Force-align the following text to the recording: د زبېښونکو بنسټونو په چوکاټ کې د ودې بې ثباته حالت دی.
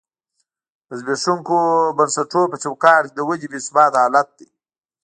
د 0.87 0.89
زبېښونکو 0.99 1.57
بنسټونو 1.97 2.45
په 2.51 2.57
چوکاټ 2.63 3.01
کې 3.07 3.13
د 3.15 3.19
ودې 3.27 3.47
بې 3.51 3.59
ثباته 3.67 3.97
حالت 4.03 4.27
دی. 4.37 4.47